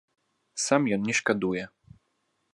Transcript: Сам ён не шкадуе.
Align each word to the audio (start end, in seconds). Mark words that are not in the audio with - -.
Сам 0.65 0.87
ён 0.97 1.05
не 1.11 1.15
шкадуе. 1.21 1.63